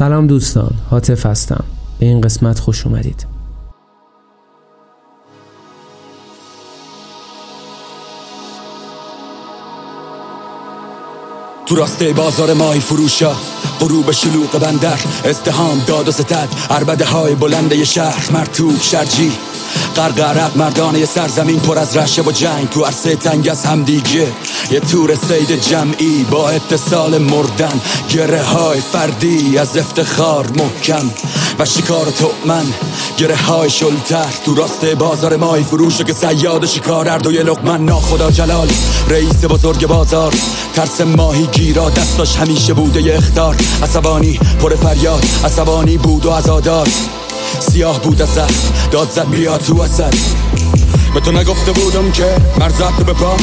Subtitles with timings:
[0.00, 1.64] سلام دوستان حاطف هستم.
[1.98, 3.26] به این قسمت خوش اومدید.
[11.66, 13.32] تو راسته بازار ماهی فروشا
[13.80, 19.32] غروب شلوغ بندر ازدهام داد و ستد عربده های بلنده شهر مرتوب شرجی.
[19.96, 22.68] غرق عرق مردانه سرزمین پر از رشه و جنگ.
[22.70, 24.26] تو عرصه تنگ از همدیگه
[24.70, 27.80] یه تور سید جمعی با اتصال مردن.
[28.08, 31.10] گره های فردی از افتخار محکم.
[31.58, 32.06] و شکار
[32.46, 32.64] من
[33.16, 34.32] گره های شلتر.
[34.44, 38.68] تو راست بازار مای فروش که سیاد شکار اردوی لقمن ناخدا جلال
[39.08, 40.34] رئیس بزرگ بازار.
[40.74, 43.56] ترس ماهی گیرا دستاش همیشه بوده اختار.
[43.82, 46.88] عصبانی پر فریاد عصبانی بود و ازادار
[47.60, 48.28] سیاه بود از
[48.90, 50.14] داد زد بیا تو اصد
[51.14, 53.36] به تو نگفته بودم که مرزت به پا.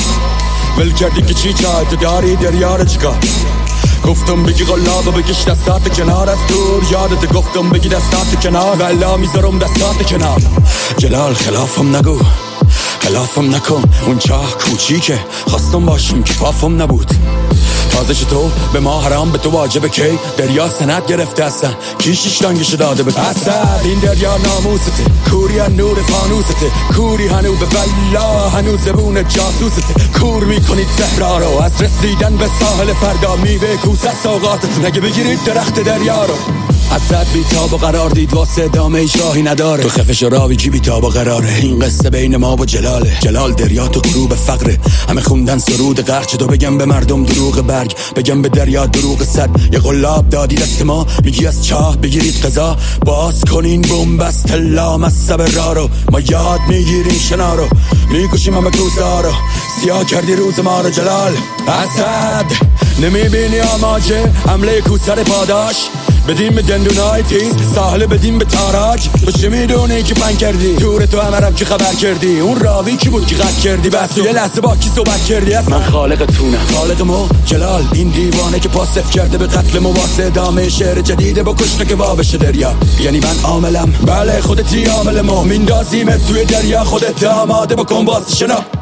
[0.78, 3.18] ول کردی که چی چای تو داری دریار چیکار؟
[4.06, 6.30] گفتم بگی غلاب بگیش دستات کنار.
[6.30, 8.76] از دور یادت گفتم بگی دستات کنار.
[8.80, 10.42] ولا می‌ذارم دستات کنار.
[10.98, 12.20] جلال خلافم نگو
[13.00, 13.84] خلافم نکن.
[14.06, 17.12] اون چاه کوچیکه خواستم باشیم کفافم نبود.
[17.98, 21.76] تازش تو به ما حرام به تو واجب کی؟ دریا سند گرفته هستن.
[21.98, 25.04] کیشش دانگش داده به اسد این دریا ناموسته.
[25.32, 26.72] کوری نور فانوسته.
[26.96, 30.20] کوری هنو به فلا هنو زبون جاسوسته.
[30.20, 31.62] کور می‌کنید زهرا رو.
[31.62, 36.34] از رسیدن به ساحل فردا میوه کوس سوقاتت نگه بگیرید درخت دریا رو.
[36.92, 39.84] حسد بیتاب و قرار دید واسه دامه شاهی نداره.
[39.84, 41.54] تو خفش راوی کی بیتاب و قراره.
[41.54, 43.18] این قصه بین ما و جلاله.
[43.22, 44.80] جلال دریا تو غروب فقره.
[45.10, 47.96] همه خوندن سرود قرچ تو بگم به مردم دروغ برگ.
[48.16, 49.50] بگم به دریا دروغ صد.
[49.74, 51.06] یه قلاب دادی دست ما.
[51.24, 55.90] میگی از چاه بگیرید قضا باز کنین بومبست لام از را رو.
[56.12, 57.68] ما یاد می‌گیریم شنا رو.
[58.12, 59.32] می‌کشیم همه کوسا رو.
[59.82, 61.34] سیاه کردی روز ما رو جلال.
[61.68, 62.46] حسد
[63.02, 64.32] نمی‌بینی آماجه.
[64.48, 65.87] حمله کوسر پاداش.
[66.28, 69.10] بدیم به دندونای تیز ساحل بدیم به تاراج.
[69.26, 73.10] تو چه می‌دونی که پن کردی؟ دور تو همرم که خبر کردی؟ اون راوی کی
[73.10, 76.66] بود که قد کردی؟ بس یه لحظه با کی صحبت کردی؟ از من خالق تونم.
[76.76, 77.84] خالق مو جلال.
[77.94, 81.96] این دیوانه که پاسف کرده به قتل مو واسه ادامه شعر جدیده با کشته که
[81.96, 82.74] وابشه دریا.
[83.00, 83.94] یعنی من عاملم.
[84.06, 85.44] بله خودتی عامل مو.
[85.44, 88.77] میندازیمت توی دریا خودت آماده بکن باز شنا.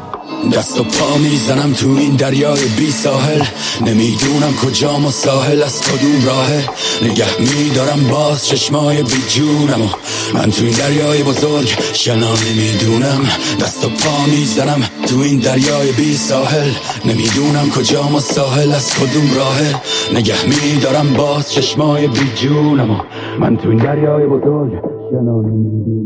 [0.52, 3.42] دست و پا می‌زنم تو این دریای بی ساحل.
[3.80, 6.68] نمی‌دونم کجا و ساحل از کدوم راهه.
[7.02, 9.88] نگه میدارم باز چشمای بی جونم و
[10.34, 13.20] من تو این دریای بزرگ شنا نمی‌دونم.
[13.60, 16.70] دست و پا می‌زنم تو این دریای بی ساحل.
[17.04, 19.74] نمی‌دونم کجا و ساحل از کدوم راهه.
[20.14, 22.96] نگه میدارم باز چشمای بی جونم و
[23.38, 24.72] من تو این دریای بزرگ
[25.10, 26.05] شنا نمی‌دونم.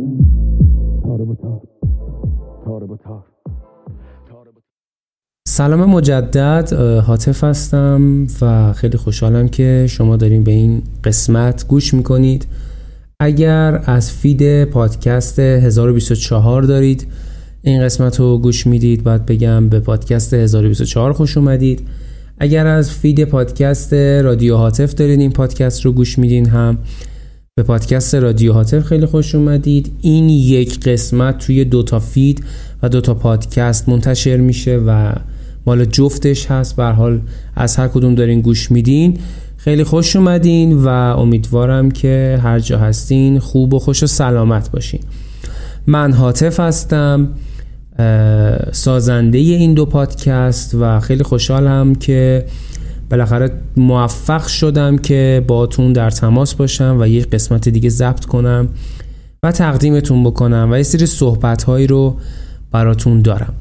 [5.49, 6.73] سلام مجدد
[7.07, 12.47] هاتف هستم و خیلی خوشحالم که شما دارین به این قسمت گوش می‌کنید.
[13.21, 17.07] اگر از فید پادکست 1024 دارید
[17.63, 21.89] این قسمت رو گوش می‌دید باید بگم به پادکست 1024 خوش اومدید.
[22.39, 26.79] اگر از فید پادکست رادیو هاتف دارید این پادکست رو گوش میدین هم.
[27.61, 29.93] به پادکست رادیو هاتف خیلی خوش اومدید.
[30.01, 32.45] این یک قسمت توی دوتا فید
[32.83, 35.13] و دوتا پادکست منتشر میشه و
[35.67, 36.77] مال جفتش هست.
[36.77, 37.21] بر حال
[37.57, 39.19] از هر کدوم دارین گوش میدین.
[39.57, 45.01] خیلی خوش اومدین و امیدوارم که هر جا هستین خوب و خوش و سلامت باشین.
[45.87, 47.29] من حاطف هستم
[48.73, 52.45] سازنده این دو پادکست و خیلی خوشحالم که
[53.11, 58.69] بالاخره موفق شدم که باتون در تماس باشم و یک قسمت دیگه ضبط کنم
[59.43, 62.17] و تقدیمتون بکنم و یه سری صحبت هایی رو
[62.73, 63.55] براتون دارم.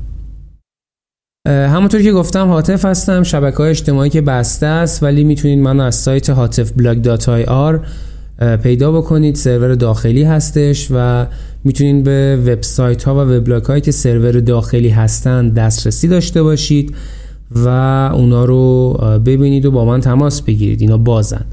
[1.47, 5.95] همونطور که گفتم هاتف هستم شبکه های اجتماعی که بسته است ولی می‌تونید منو از
[5.95, 7.85] سایت هاتف بلاگ dot IR
[8.63, 9.35] پیدا بکنید.
[9.35, 11.25] سرور داخلی هستش و
[11.63, 16.95] می‌تونید به وبسایت ها و وبلاگ هایی که سرور داخلی هستن دسترسی داشته باشید.
[17.51, 17.67] و
[18.13, 18.93] اونا رو
[19.25, 20.81] ببینید و با من تماس بگیرید.
[20.81, 21.45] اینا بازن.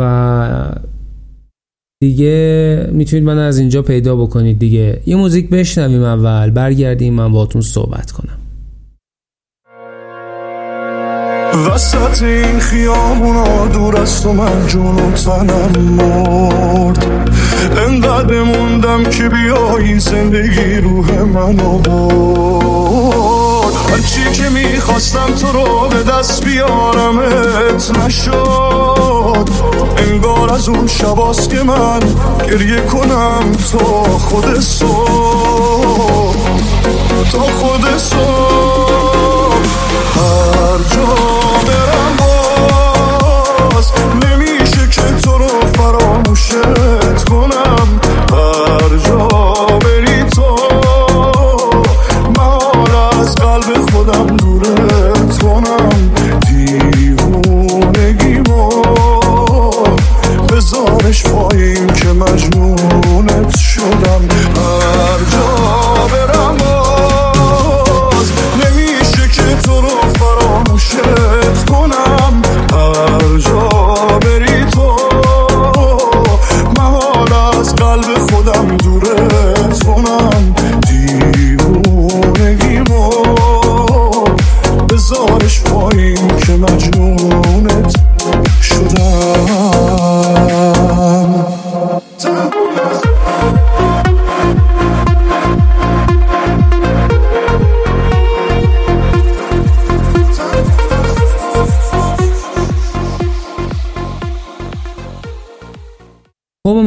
[0.00, 0.72] و
[2.02, 5.00] دیگه می‌تونید من از اینجا پیدا بکنید دیگه.
[5.06, 8.38] یه موزیک بشنویم اول برگردیم من باتون صحبت کنم.
[11.66, 17.06] وسط این خیابونا دور از تو من جون و تنم مرد.
[17.78, 19.30] انقدر موندم که
[19.78, 23.27] این زندگی روح منو برد.
[23.98, 29.48] هرچی که می‌خواستم تو رو به دست بیارمت نشد.
[29.96, 32.00] انگار از اون شباست که من
[32.46, 33.78] گریه کنم تا
[34.18, 36.36] خود صبح.
[37.32, 38.18] تا خود صبح.
[40.14, 41.37] هر جا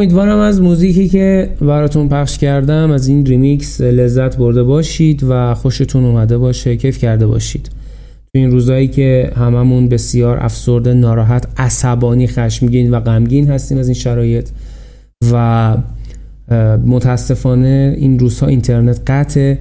[0.01, 6.05] امیدوارم از موزیکی که براتون پخش کردم از این ریمیکس لذت برده باشید و خوشتون
[6.05, 7.69] اومده باشه کیف کرده باشید.
[8.23, 13.93] تو این روزایی که هممون بسیار افسرده ناراحت عصبانی خشمگین و غمگین هستیم از این
[13.93, 14.49] شرایط
[15.31, 15.77] و
[16.85, 19.55] متاسفانه این روزها اینترنت قطع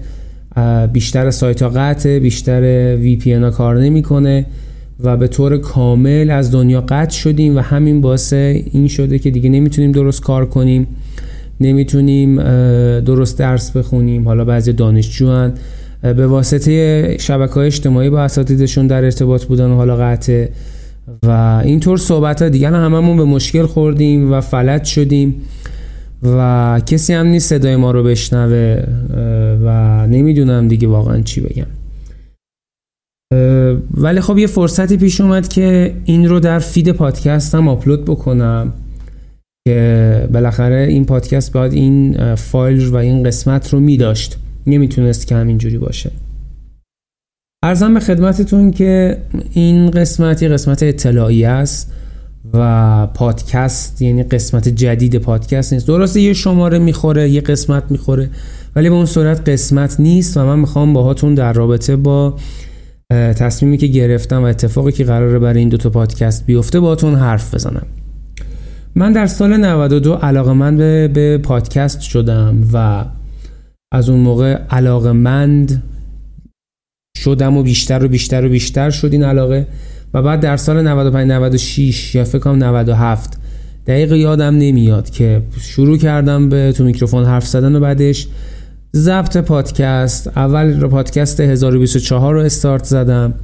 [0.92, 4.46] بیشتر سایت ها قطع بیشتر VPN ها کار نمی‌کنه.
[5.04, 9.50] و به طور کامل از دنیا قطع شدیم و همین باعث این شده که دیگه
[9.50, 10.86] نمی‌تونیم درست کار کنیم
[11.60, 12.36] نمی‌تونیم
[13.00, 14.24] درست درس بخونیم.
[14.24, 15.50] حالا بعضی دانشجو
[16.02, 20.46] به واسطه شبکه های اجتماعی با اساتیدشون در ارتباط بودن و حالا قطع.
[21.22, 25.34] و اینطور صحبت ها دیگر هممون به مشکل خوردیم و فلج شدیم
[26.22, 28.82] و کسی هم نیست صدای ما رو بشنوه
[29.64, 31.66] و نمی‌دونم دیگه واقعا چی بگم.
[33.94, 38.72] ولی خب یه فرصتی پیش اومد که این رو در فید پادکستم آپلود بکنم.
[39.68, 45.34] که بالاخره این پادکست باید این فایل و این قسمت رو می داشت نمی‌تونست که
[45.34, 46.10] همینجوری باشه.
[47.64, 49.16] ارزم به خدمتتون که
[49.52, 51.92] این قسمت یه قسمت اطلاعی است
[52.54, 55.86] و پادکست یعنی قسمت جدید پادکست نیست.
[55.86, 58.30] درسته یه شماره می‌خوره یه قسمت می‌خوره
[58.76, 62.36] ولی به اون صورت قسمت نیست و من می‌خوام باهاتون در رابطه با
[63.10, 67.86] تصمیمی که گرفتم و اتفاقی که قراره برای این دوتا پادکست بیفته باهاتون حرف بزنم.
[68.94, 73.04] من در سال 92 علاقه من به, به پادکست شدم و
[73.92, 75.82] از اون موقع علاقه مند
[77.18, 79.66] شدم و بیشتر و بیشتر و بیشتر شد این علاقه
[80.14, 83.38] و بعد در سال 95 96 یا فکر کنم 97
[83.86, 88.26] دقیق یادم نمیاد که شروع کردم به تو میکروفون حرف زدن و بعدش
[88.96, 90.28] ضبط پادکست.
[90.28, 93.34] اول رو پادکست 1024 رو استارت زدم.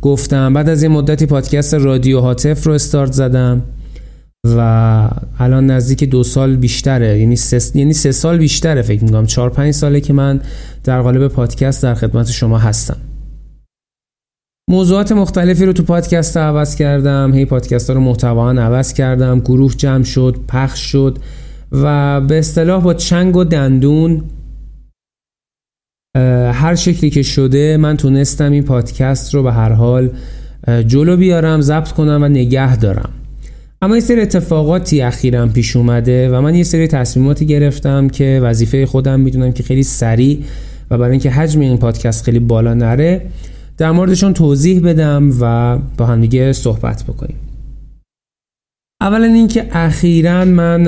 [0.00, 3.62] گفتم بعد از یه مدتی پادکست رادیو هاتف رو استارت زدم.
[4.46, 5.08] و
[5.38, 7.18] الان نزدیک دو سال بیشتره.
[7.18, 9.26] یعنی سه, یعنی سه سال بیشتره فکر می‌کنم.
[9.26, 10.40] چهار پنج ساله که من
[10.84, 12.96] در قالب پادکست در خدمت شما هستم.
[14.70, 17.32] موضوعات مختلفی رو تو پادکست عوض کردم.
[17.34, 19.40] هی پادکست ها رو محتوا عوض کردم.
[19.40, 21.18] گروه جمع شد پخش شد
[21.72, 24.22] و به اصطلاح با چنگ و دندون
[26.52, 30.10] هر شکلی که شده من تونستم این پادکست رو به هر حال
[30.86, 33.10] جلو بیارم ضبط کنم و نگه دارم.
[33.82, 38.86] اما یه سری اتفاقاتی اخیرا پیش اومده و من یه سری تصمیماتی گرفتم که وظیفه
[38.86, 40.38] خودم می‌دونم که خیلی سریع
[40.90, 43.22] و برای اینکه حجم این پادکست خیلی بالا نره
[43.78, 47.36] در موردشون توضیح بدم و با هم دیگه صحبت بکنیم.
[49.02, 50.82] اولا اینکه اخیرا من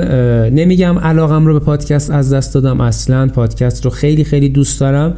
[0.49, 5.13] نمیگم علاقم رو به پادکست از دست دادم اصلا پادکست رو خیلی خیلی دوست دارم.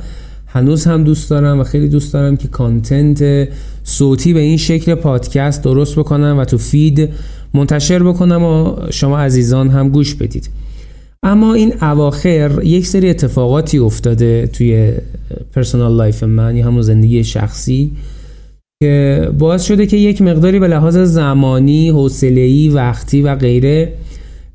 [0.47, 3.47] هنوز هم دوست دارم و خیلی دوست دارم که content
[3.83, 7.09] صوتی به این شکل پادکست درست بکنم و تو فید
[7.53, 10.49] منتشر بکنم و شما عزیزان هم گوش بدید.
[11.23, 14.93] اما این اواخر یک سری اتفاقاتی افتاده توی
[15.53, 17.91] personal life من یا همون زندگی شخصی.
[18.83, 23.93] که باعث شده که یک مقداری به لحاظ زمانی، حوصله‌ای، وقتی و غیره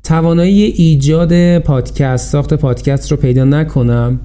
[0.03, 4.19] توانایی ایجاد پادکست، ساخت پادکست رو پیدا نکنم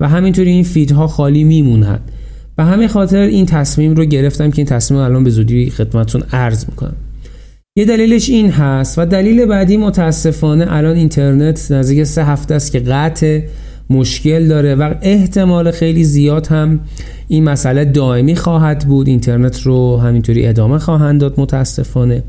[0.00, 1.98] و همینطوری این فیدها خالی میمونن.
[2.58, 6.64] و همین خاطر این تصمیم رو گرفتم که این تصمیم الان به زودی خدمتتون عرض
[6.68, 6.96] می‌کنم.
[7.76, 12.80] یه دلیلش این هست و دلیل بعدی متاسفانه الان اینترنت نزدیک سه هفته است که
[12.80, 13.40] قطع
[13.90, 16.80] مشکل داره و احتمال خیلی زیاد هم
[17.28, 19.08] این مسئله دائمی خواهد بود.
[19.08, 22.22] اینترنت رو همینطوری ادامه خواهند داد متاسفانه.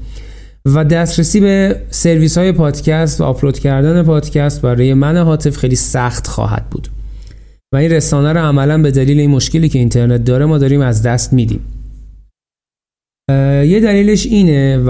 [0.66, 6.28] و دسترسی به سرویس های پادکست و آپلود کردن پادکست برای من حاطف خیلی سخت
[6.28, 6.88] خواهد بود.
[7.74, 11.04] و این رسانه رو عملا به دلیل این مشکلی که اینترنت داره ما داریم از
[11.04, 11.60] دست میدیم.
[13.66, 14.90] یه دلیلش اینه و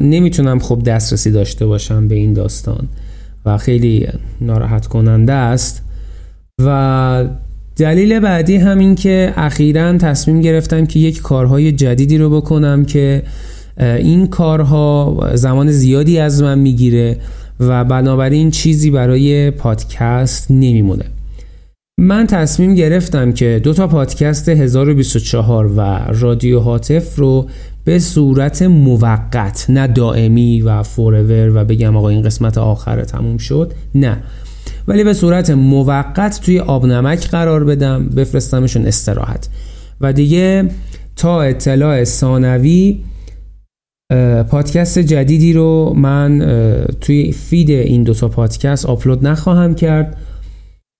[0.00, 2.88] نمی‌تونم خب دسترسی داشته باشم به این داستان
[3.44, 4.06] و خیلی
[4.40, 5.85] ناراحت کننده است.
[6.62, 7.24] و
[7.76, 13.22] دلیل بعدی همین که اخیرا تصمیم گرفتم که یک کارهای جدیدی رو بکنم که
[13.78, 17.16] این کارها زمان زیادی از من می‌گیره
[17.60, 21.04] و بنابراین چیزی برای پادکست نمیمونه.
[21.98, 25.80] من تصمیم گرفتم که دو تا پادکست 1024 و
[26.20, 27.46] رادیو هاتف رو
[27.84, 33.72] به صورت موقت نه دائمی و فورور و بگم آقا این قسمت آخر تموم شد
[33.94, 34.18] نه.
[34.88, 39.48] ولی به صورت موقت توی آب نمک قرار بدم بفرستمشون استراحت.
[40.00, 40.68] و دیگه
[41.16, 43.00] تا اطلاع ثانوی
[44.50, 46.46] پادکست جدیدی رو من
[47.00, 50.16] توی فید این دوتا پادکست آپلود نخواهم کرد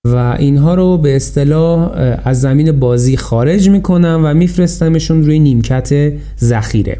[0.06, 1.90] و اینها رو به اصطلاح
[2.24, 6.98] از زمین بازی خارج می‌کنم و میفرستمشون روی نیمکت ذخیره.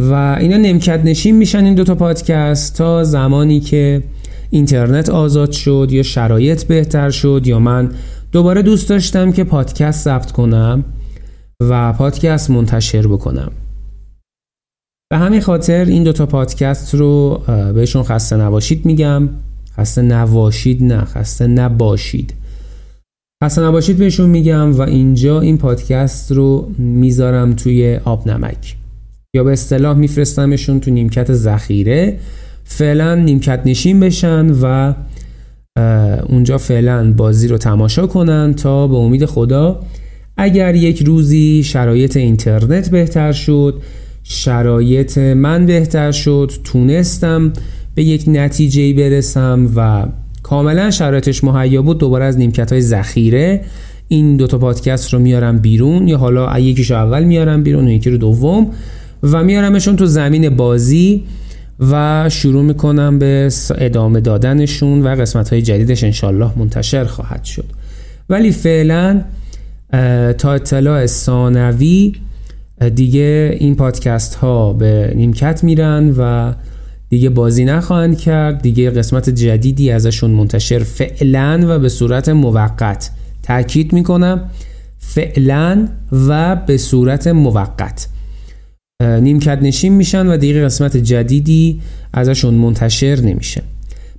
[0.00, 4.02] و اینا نیمکت نشین میشن این دوتا پادکست تا زمانی که
[4.50, 7.90] اینترنت آزاد شد یا شرایط بهتر شد یا من
[8.32, 10.84] دوباره دوست داشتم که پادکست ضبط کنم
[11.60, 13.52] و پادکست منتشر بکنم.
[15.10, 17.42] به همین خاطر این دوتا پادکست رو
[17.74, 19.28] بهشون خسته نباشید میگم.
[19.76, 22.34] خسته نواشید نه خسته نباشید.
[23.44, 28.76] خسته نباشید بهشون میگم و اینجا این پادکست رو می‌ذارم توی آب نمک
[29.34, 32.18] یا به اصطلاح میفرستمشون تو نیمکت ذخیره.
[32.70, 34.94] فعلا نیمکت نشین بشن و
[36.28, 39.80] اونجا فعلا بازی رو تماشا کنن تا به امید خدا
[40.36, 43.82] اگر یک روزی شرایط اینترنت بهتر شد
[44.24, 47.52] شرایط من بهتر شد تونستم
[47.94, 50.06] به یک نتیجه برسم و
[50.42, 53.64] کاملا شرایطش مهیا بود دوباره از نیمکت های ذخیره
[54.08, 58.16] این دوتا پادکست رو میارم بیرون یا حالا یکیشو اول میارم بیرون و یکی رو
[58.16, 58.70] دوم
[59.22, 61.24] و میارمشون تو زمین بازی.
[61.80, 67.64] و شروع می‌کنم به ادامه دادنشون و قسمت های جدیدش انشالله منتشر خواهد شد.
[68.28, 69.22] ولی فعلا
[70.38, 72.14] تا اطلاع ثانوی
[72.94, 76.52] دیگه این پادکست ها به نیمکت میرن و
[77.08, 78.62] دیگه بازی نخواهند کرد.
[78.62, 83.10] دیگه قسمت جدیدی ازشون منتشر فعلا و به صورت موقت
[83.42, 84.50] تاکید می‌کنم.
[84.98, 88.08] فعلا و به صورت موقت.
[89.02, 91.80] نیمکت نشین میشن و دیگه قسمت جدیدی
[92.12, 93.62] ازشون منتشر نمیشه.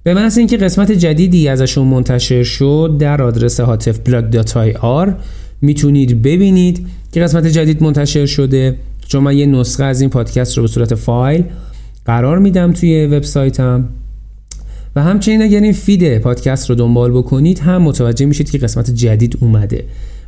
[0.03, 5.15] به محض اینکه قسمت جدیدی ازشون منتشر شد در آدرس هاتف بلاگ dot IR
[5.61, 8.75] می‌تونید ببینید که قسمت جدید منتشر شده.
[9.07, 11.43] چون من یه نسخه از این پادکست رو به صورت فایل
[12.05, 13.89] قرار میدم توی وبسایتم.
[14.95, 19.37] و همچنین اگر این فید پادکست رو دنبال بکنید هم متوجه میشید که قسمت جدید
[19.41, 19.83] اومده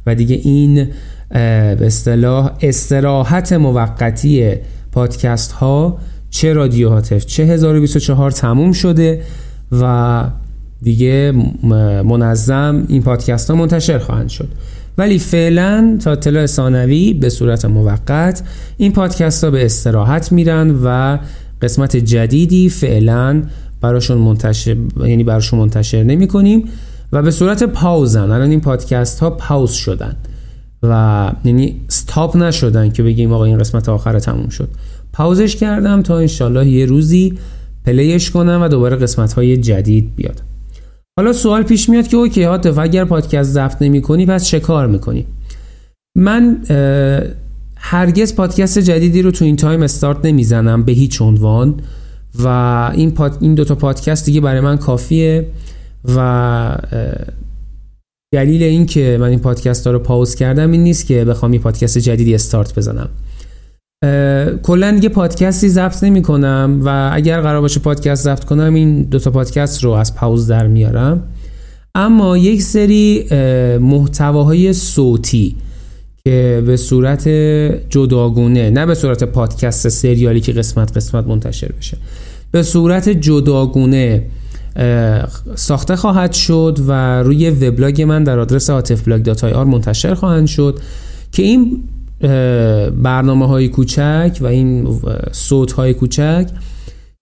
[0.05, 0.87] و دیگه این
[1.31, 4.55] به اصطلاح استراحت موقتی
[4.91, 5.97] پادکست ها
[6.29, 9.21] چه رادیو هاتف چه 1024 تموم شده
[9.81, 10.23] و
[10.81, 11.31] دیگه
[12.03, 14.47] منظم این پادکست ها منتشر خواهند شد.
[14.97, 18.43] ولی فعلا تا اطلاع ثانوی به صورت موقت
[18.77, 21.17] این پادکست ها به استراحت میرن و
[21.61, 23.43] قسمت جدیدی فعلا
[23.81, 26.69] براشون منتشر یعنی براشون منتشر نمی کنیم
[27.11, 28.31] و به صورت پاوزن.
[28.31, 30.15] الان این پادکست ها پاوز شدن.
[30.83, 34.69] و یعنی stop نشدن که بگیم آقا این قسمت آخر تموم شد.
[35.13, 37.37] pause ش کردم تا انشالله یه روزی
[37.85, 40.41] play ش کنم و دوباره قسمت های جدید بیاد.
[41.19, 44.87] حالا سوال پیش میاد که OK هاتف اگر پادکست ضبط نمی کنی پس چه کار
[44.87, 45.25] می‌کنی؟
[46.17, 46.57] من
[47.75, 51.75] هرگز پادکست جدیدی رو تو این time استارت نمی‌زنم به هیچ عنوان
[52.39, 52.47] و
[52.93, 53.37] این, پاد...
[53.41, 55.47] این دوتا پادکست دیگه برای من کافیه
[56.15, 56.77] و
[58.33, 61.59] دلیل این که من این پادکست ها رو پاوز کردم این نیست که بخوام یه
[61.59, 63.09] پادکست جدیدی استارت بزنم.
[64.63, 69.31] کلا دیگه پادکستی ضبط نمی کنم و اگر قرار باشه پادکست ضبط کنم این دوتا
[69.31, 71.23] پادکست رو از پاوز در میارم.
[71.95, 73.25] اما یک سری
[73.81, 75.55] محتواهای صوتی
[76.25, 77.27] که به صورت
[77.89, 81.97] جداگونه نه به صورت پادکست سریالی که قسمت قسمت منتشر بشه
[82.51, 84.23] به صورت جداگونه
[85.55, 90.47] ساخته خواهد شد و روی وبلاگ من در آدرس هاتف بلاگ dot IR منتشر خواهند
[90.47, 90.79] شد
[91.31, 91.83] که این
[93.03, 94.99] برنامه های کوچک و این
[95.31, 96.47] صوت های کوچک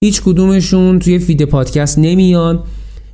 [0.03, 2.63] هیچ کدومشون توی فید پادکست نمیان.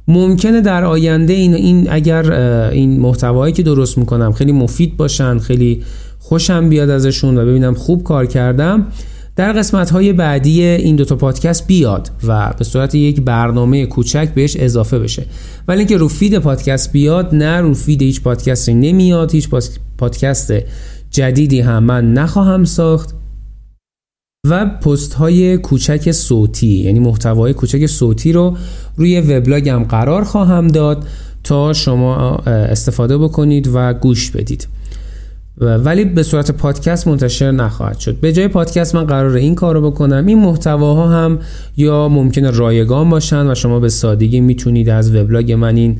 [0.07, 2.33] ممکنه در آینده این, این اگر
[2.69, 5.83] این محتوایی که درست می‌کنم خیلی مفید باشن خیلی
[6.19, 8.87] خوشم بیاد ازشون و ببینم خوب کار کردم.
[9.35, 14.57] در قسمت های بعدی این دوتا پادکست بیاد و به صورت یک برنامه کوچک بهش
[14.59, 15.25] اضافه بشه.
[15.67, 19.49] ولی اینکه رو فید پادکست بیاد نه رو فید هیچ پادکستی نمیاد هیچ
[19.97, 20.53] پادکست
[21.11, 23.15] جدیدی هم من نخواهم ساخت.
[24.47, 28.57] و پست های کوچک صوتی یعنی محتوای کوچک صوتی رو
[28.95, 31.07] روی وبلاگم قرار خواهم داد
[31.43, 34.67] تا شما استفاده بکنید و گوش بدید.
[35.57, 38.19] ولی به صورت پادکست منتشر نخواهد شد.
[38.19, 40.25] به جای پادکست من قرار این کار رو بکنم.
[40.25, 41.39] این محتواها هم
[41.77, 45.99] یا ممکنه رایگان باشن و شما به سادگی می‌تونید از وبلاگ من این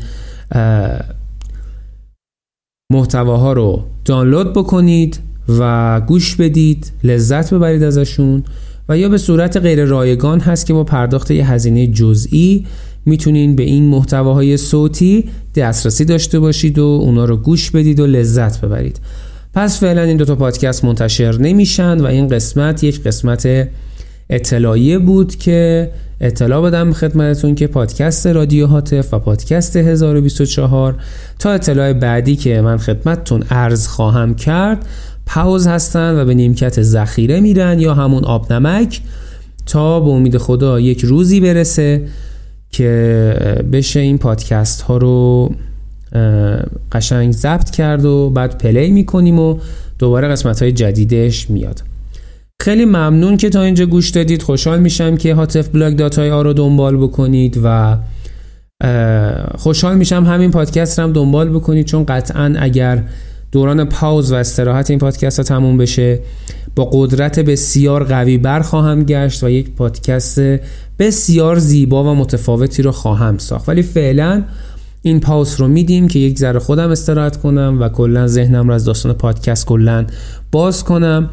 [2.92, 5.20] محتواها رو دانلود بکنید
[5.60, 8.44] و گوش بدید لذت ببرید ازشون
[8.90, 12.66] و یا به صورت غیر رایگان هست که با پرداخت یه هزینه جزئی
[13.06, 18.62] می‌تونین به این محتواهای صوتی دسترسی داشته باشید و اونا رو گوش بدید و لذت
[18.62, 19.00] ببرید.
[19.56, 23.68] پس فعلا این دوتا پادکست منتشر نمیشن و این قسمت یک قسمت
[24.30, 30.96] اطلاعیه بود که اطلاع بدم خدمتتون که پادکست رادیو هاتف و پادکست 1024
[31.40, 34.86] تا اطلاع بعدی که من خدمتتون عرض خواهم کرد
[35.26, 39.02] پاوز هستن و به نیمکت ذخیره میرن یا همون آب نمک
[39.66, 42.08] تا به امید خدا یک روزی برسه
[42.72, 45.52] که بشه این پادکست ها رو
[46.92, 49.60] قشنگ ضبط کرد و بعد play می‌کنیم و
[50.00, 51.82] دوباره قسمت های جدیدش میاد.
[52.62, 54.42] خیلی ممنون که تا اینجا گوش دادید.
[54.42, 57.98] خوشحال میشم که هاتف بلاگ dot IR رو دنبال بکنید و
[59.58, 61.86] خوشحال میشم همین پادکست رو هم دنبال بکنید.
[61.86, 63.04] چون قطعا اگر
[63.52, 66.20] دوران pause و استراحت این پادکست ها تموم بشه
[66.76, 70.40] با قدرت بسیار قوی بر خواهم گشت و یک پادکست
[71.00, 73.70] بسیار زیبا و متفاوتی رو خواهم ساخت.
[73.70, 74.44] ولی فعلا
[75.06, 78.86] این پاوز رو میدیم که یک ذره خودم استراحت کنم و کلا ذهنم رو از
[78.86, 80.06] داستان پادکست کلا
[80.52, 81.30] باز کنم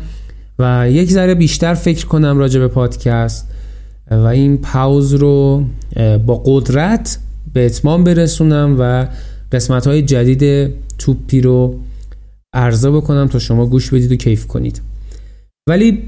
[0.59, 3.49] و یک ذره بیشتر فکر کنم راجع به پادکست
[4.11, 5.64] و این پاوز رو
[6.26, 7.19] با قدرت
[7.52, 9.07] به اتمام برسونم و
[9.52, 11.81] قسمت های جدید توپی رو
[12.52, 14.83] عرضه بکنم تا شما گوش بدید و کیف کنید.
[15.69, 16.02] ولی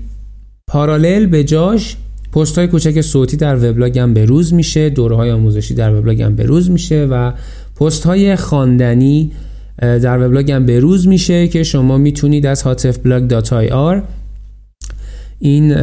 [0.67, 1.97] پارالل به جاش
[2.35, 6.43] پست های کوچک صوتی در وبلاگم به روز میشه دوره های آموزشی در وبلاگم به
[6.43, 7.33] روز میشه و
[7.77, 9.33] پست های خواندنی
[9.79, 14.03] در وبلاگم به روز میشه که شما می‌تونید از hatfblog.ir
[15.39, 15.75] این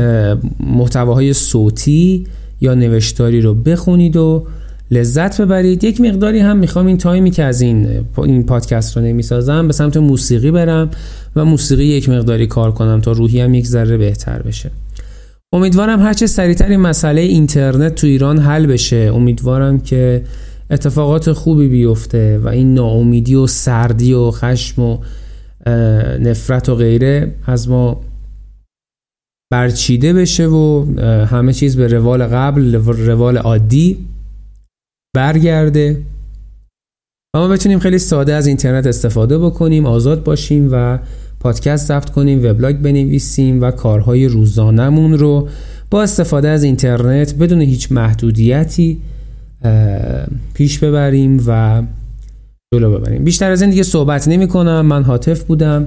[0.59, 2.25] محتواهای صوتی
[2.61, 4.45] یا نوشتاری رو بخونید و
[4.91, 5.83] لذت ببرید.
[5.83, 9.97] یک مقداری هم می‌خوام این تایمی که از این این پادکست رو نمی‌سازم به سمت
[9.97, 10.89] موسیقی برم
[11.35, 14.71] و موسیقی یک مقداری کار کنم تا روحی هم یک ذره بهتر بشه.
[15.53, 19.11] امیدوارم هرچه سریعتر این مسئله اینترنت تو ایران حل بشه.
[19.15, 20.23] امیدوارم که
[20.69, 24.97] اتفاقات خوبی بیفته و این ناامیدی و سردی و خشم و
[26.19, 28.01] نفرت و غیره از ما
[29.51, 30.85] برچیده بشه و
[31.25, 34.07] همه چیز به روال قبل روال عادی
[35.15, 36.01] برگرده.
[37.35, 40.99] و ما بتونیم خیلی ساده از اینترنت استفاده بکنیم آزاد باشیم و
[41.41, 45.47] پادکست ضبط کنیم وبلاگ بنویسیم و کارهای روزانمون رو
[45.91, 48.97] با استفاده از اینترنت بدون هیچ محدودیتی
[50.53, 51.81] پیش ببریم و
[52.73, 53.23] جلو ببریم.
[53.23, 55.85] بیشتر از این دیگه صحبت نمی کنم من هاتف بودم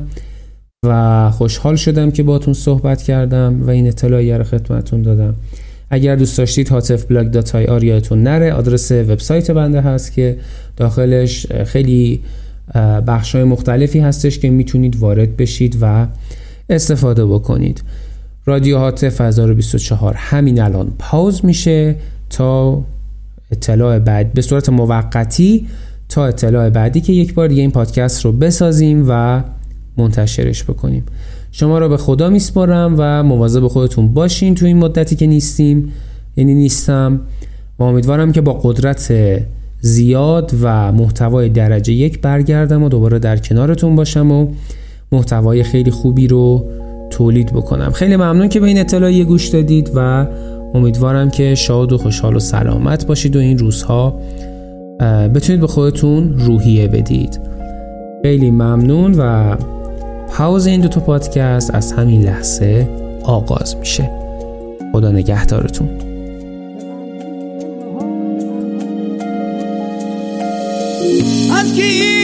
[0.86, 5.34] و خوشحال شدم که باتون صحبت کردم و این اطلاعیه رو خدمتون دادم.
[5.90, 8.52] اگر دوست داشتید هاتف بلاگ dot IR یادتون نره.
[8.52, 10.36] آدرس وبسایت بنده هست که
[10.76, 12.20] داخلش خیلی
[13.06, 16.06] بخش های مختلفی هستش که می‌تونید وارد بشید و
[16.70, 17.82] استفاده بکنید.
[18.46, 21.96] رادیو هاتف 1024 همین الان پاوز میشه
[22.30, 22.82] تا
[23.50, 25.66] اطلاع بعد به صورت موقتی
[26.08, 29.42] تا اطلاع بعدی که یک بار دیگه این پادکست رو بسازیم و
[29.96, 31.04] منتشرش بکنیم.
[31.52, 35.92] شما رو به خدا میسپارم و مواظب خودتون باشین تو این مدتی که نیستیم.
[36.36, 37.20] یعنی نیستم
[37.78, 39.12] و امیدوارم که با قدرت
[39.84, 44.46] زیاد و محتوای درجه یک برگردم و دوباره در کنارتون باشم و
[45.12, 46.64] محتوای خیلی خوبی رو
[47.10, 47.90] تولید بکنم.
[47.90, 50.26] خیلی ممنون که به این اطلاعیه گوش دادید و
[50.74, 54.20] امیدوارم که شاد و خوشحال و سلامت باشید و این روزها
[55.34, 57.40] بتونید به خودتون روحیه بدید.
[58.22, 59.56] خیلی ممنون و
[60.28, 62.88] پاوز این دوتا پادکست از همین لحظه
[63.24, 64.10] آغاز میشه.
[64.92, 66.13] خدا نگهدارتون.
[71.72, 72.23] que